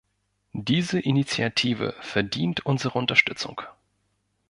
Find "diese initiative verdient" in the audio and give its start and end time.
0.57-2.65